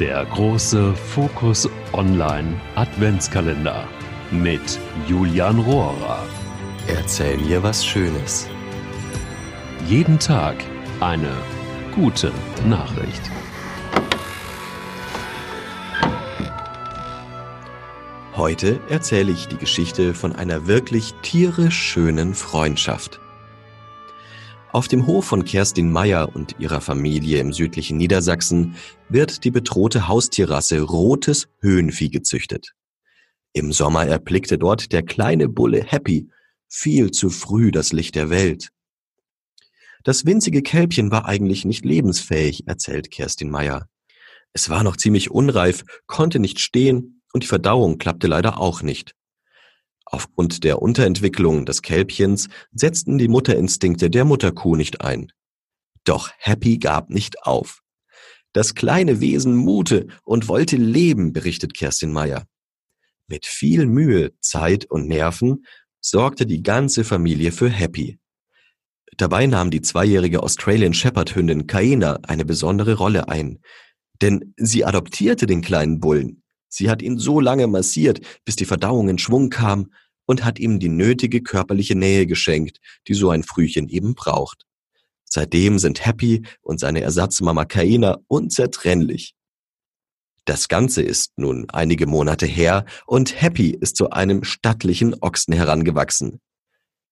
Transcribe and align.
Der 0.00 0.24
große 0.24 0.94
Fokus 0.94 1.68
Online 1.92 2.58
Adventskalender 2.74 3.86
mit 4.30 4.78
Julian 5.06 5.58
Rohrer. 5.58 6.26
Erzähl 6.88 7.36
mir 7.36 7.62
was 7.62 7.84
Schönes. 7.84 8.48
Jeden 9.86 10.18
Tag 10.18 10.56
eine 11.00 11.30
gute 11.94 12.32
Nachricht. 12.66 13.20
Heute 18.36 18.80
erzähle 18.88 19.32
ich 19.32 19.48
die 19.48 19.58
Geschichte 19.58 20.14
von 20.14 20.34
einer 20.34 20.66
wirklich 20.66 21.12
tierisch 21.20 21.78
schönen 21.78 22.32
Freundschaft. 22.34 23.19
Auf 24.72 24.86
dem 24.86 25.08
Hof 25.08 25.24
von 25.24 25.44
Kerstin 25.44 25.90
Meyer 25.90 26.34
und 26.34 26.54
ihrer 26.60 26.80
Familie 26.80 27.40
im 27.40 27.52
südlichen 27.52 27.96
Niedersachsen 27.96 28.76
wird 29.08 29.42
die 29.42 29.50
bedrohte 29.50 30.06
Haustierrasse 30.06 30.80
rotes 30.82 31.48
Höhenvieh 31.60 32.08
gezüchtet. 32.08 32.72
Im 33.52 33.72
Sommer 33.72 34.06
erblickte 34.06 34.58
dort 34.58 34.92
der 34.92 35.02
kleine 35.02 35.48
Bulle 35.48 35.82
Happy 35.82 36.28
viel 36.68 37.10
zu 37.10 37.30
früh 37.30 37.72
das 37.72 37.92
Licht 37.92 38.14
der 38.14 38.30
Welt. 38.30 38.68
Das 40.04 40.24
winzige 40.24 40.62
Kälbchen 40.62 41.10
war 41.10 41.26
eigentlich 41.26 41.64
nicht 41.64 41.84
lebensfähig, 41.84 42.68
erzählt 42.68 43.10
Kerstin 43.10 43.50
Meyer. 43.50 43.88
Es 44.52 44.70
war 44.70 44.84
noch 44.84 44.96
ziemlich 44.96 45.32
unreif, 45.32 45.82
konnte 46.06 46.38
nicht 46.38 46.60
stehen 46.60 47.22
und 47.32 47.42
die 47.42 47.48
Verdauung 47.48 47.98
klappte 47.98 48.28
leider 48.28 48.60
auch 48.60 48.82
nicht. 48.82 49.16
Aufgrund 50.12 50.64
der 50.64 50.82
Unterentwicklung 50.82 51.66
des 51.66 51.82
Kälbchens 51.82 52.48
setzten 52.72 53.16
die 53.16 53.28
Mutterinstinkte 53.28 54.10
der 54.10 54.24
Mutterkuh 54.24 54.74
nicht 54.74 55.02
ein. 55.02 55.30
Doch 56.04 56.30
Happy 56.38 56.78
gab 56.78 57.10
nicht 57.10 57.44
auf. 57.44 57.82
Das 58.52 58.74
kleine 58.74 59.20
Wesen 59.20 59.54
mute 59.54 60.08
und 60.24 60.48
wollte 60.48 60.76
leben, 60.76 61.32
berichtet 61.32 61.74
Kerstin 61.74 62.10
Meyer. 62.12 62.46
Mit 63.28 63.46
viel 63.46 63.86
Mühe, 63.86 64.32
Zeit 64.40 64.84
und 64.86 65.06
Nerven 65.06 65.64
sorgte 66.00 66.44
die 66.44 66.64
ganze 66.64 67.04
Familie 67.04 67.52
für 67.52 67.68
Happy. 67.68 68.18
Dabei 69.16 69.46
nahm 69.46 69.70
die 69.70 69.82
zweijährige 69.82 70.42
Australian 70.42 70.94
Shepherd 70.94 71.36
Hündin 71.36 71.68
Kaina 71.68 72.18
eine 72.24 72.44
besondere 72.44 72.94
Rolle 72.94 73.28
ein. 73.28 73.60
Denn 74.20 74.54
sie 74.56 74.84
adoptierte 74.84 75.46
den 75.46 75.60
kleinen 75.60 76.00
Bullen. 76.00 76.42
Sie 76.70 76.88
hat 76.88 77.02
ihn 77.02 77.18
so 77.18 77.40
lange 77.40 77.66
massiert, 77.66 78.20
bis 78.44 78.56
die 78.56 78.64
Verdauung 78.64 79.08
in 79.08 79.18
Schwung 79.18 79.50
kam 79.50 79.92
und 80.24 80.44
hat 80.44 80.58
ihm 80.58 80.78
die 80.78 80.88
nötige 80.88 81.42
körperliche 81.42 81.96
Nähe 81.96 82.26
geschenkt, 82.26 82.78
die 83.08 83.14
so 83.14 83.30
ein 83.30 83.42
Frühchen 83.42 83.88
eben 83.88 84.14
braucht. 84.14 84.64
Seitdem 85.24 85.78
sind 85.78 86.06
Happy 86.06 86.42
und 86.62 86.80
seine 86.80 87.02
Ersatzmama 87.02 87.64
Kaina 87.64 88.18
unzertrennlich. 88.28 89.34
Das 90.44 90.68
Ganze 90.68 91.02
ist 91.02 91.32
nun 91.36 91.68
einige 91.70 92.06
Monate 92.06 92.46
her 92.46 92.84
und 93.06 93.40
Happy 93.40 93.70
ist 93.70 93.96
zu 93.96 94.10
einem 94.10 94.44
stattlichen 94.44 95.14
Ochsen 95.20 95.54
herangewachsen. 95.54 96.40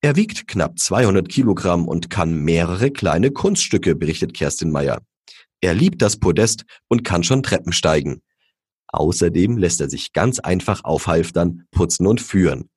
Er 0.00 0.16
wiegt 0.16 0.48
knapp 0.48 0.78
200 0.78 1.28
Kilogramm 1.28 1.86
und 1.86 2.10
kann 2.10 2.34
mehrere 2.34 2.90
kleine 2.90 3.30
Kunststücke, 3.30 3.94
berichtet 3.94 4.34
Kerstin 4.34 4.70
Meyer. 4.70 5.00
Er 5.60 5.74
liebt 5.74 6.02
das 6.02 6.16
Podest 6.16 6.64
und 6.88 7.04
kann 7.04 7.22
schon 7.22 7.42
Treppen 7.42 7.72
steigen. 7.72 8.22
Außerdem 8.92 9.56
lässt 9.56 9.80
er 9.80 9.90
sich 9.90 10.12
ganz 10.12 10.38
einfach 10.38 10.84
aufhalftern, 10.84 11.66
putzen 11.70 12.06
und 12.06 12.20
führen. 12.20 12.68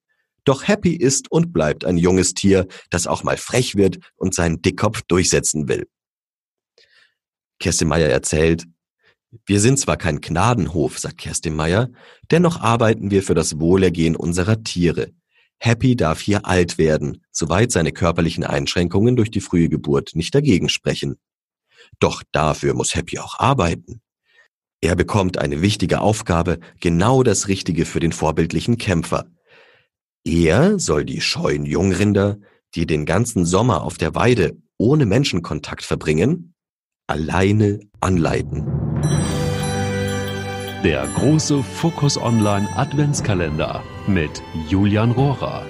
Doch 0.45 0.67
Happy 0.67 0.95
ist 0.95 1.31
und 1.31 1.51
bleibt 1.53 1.85
ein 1.85 1.97
junges 1.97 2.33
Tier, 2.33 2.67
das 2.89 3.07
auch 3.07 3.23
mal 3.23 3.37
frech 3.37 3.75
wird 3.75 3.99
und 4.15 4.33
seinen 4.33 4.61
Dickkopf 4.61 5.01
durchsetzen 5.07 5.67
will. 5.67 5.87
Kerstin 7.59 7.87
Meyer 7.87 8.09
erzählt, 8.09 8.65
wir 9.45 9.59
sind 9.59 9.79
zwar 9.79 9.97
kein 9.97 10.21
Gnadenhof, 10.21 10.99
sagt 10.99 11.17
Kerstin 11.17 11.55
Meyer, 11.55 11.89
dennoch 12.31 12.61
arbeiten 12.61 13.11
wir 13.11 13.23
für 13.23 13.33
das 13.33 13.59
Wohlergehen 13.59 14.15
unserer 14.15 14.63
Tiere. 14.63 15.11
Happy 15.57 15.95
darf 15.95 16.21
hier 16.21 16.45
alt 16.45 16.77
werden, 16.77 17.23
soweit 17.31 17.71
seine 17.71 17.91
körperlichen 17.91 18.43
Einschränkungen 18.43 19.15
durch 19.15 19.31
die 19.31 19.41
frühe 19.41 19.67
Geburt 19.67 20.11
nicht 20.13 20.35
dagegen 20.35 20.69
sprechen. 20.69 21.17
Doch 21.99 22.23
dafür 22.31 22.73
muss 22.73 22.95
Happy 22.95 23.19
auch 23.19 23.39
arbeiten. 23.39 24.01
Er 24.85 24.95
bekommt 24.95 25.39
eine 25.39 25.63
wichtige 25.63 25.99
Aufgabe, 25.99 26.59
genau 26.79 27.23
das 27.23 27.47
Richtige 27.47 27.85
für 27.85 27.99
den 27.99 28.11
vorbildlichen 28.11 28.77
Kämpfer. 28.77 29.25
Er 30.23 30.77
soll 30.77 31.05
die 31.05 31.21
scheuen 31.21 31.65
Jungrinder, 31.65 32.37
die 32.75 32.85
den 32.85 33.07
ganzen 33.07 33.47
Sommer 33.47 33.81
auf 33.81 33.97
der 33.97 34.13
Weide 34.13 34.55
ohne 34.77 35.07
Menschenkontakt 35.07 35.81
verbringen, 35.81 36.53
alleine 37.07 37.79
anleiten. 37.99 38.67
Der 40.83 41.07
große 41.15 41.63
Fokus 41.63 42.15
Online 42.15 42.69
Adventskalender 42.77 43.81
mit 44.05 44.43
Julian 44.69 45.09
Rohrer. 45.09 45.65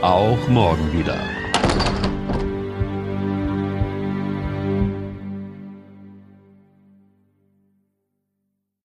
Auch 0.00 0.48
morgen 0.48 0.90
wieder. 0.98 1.20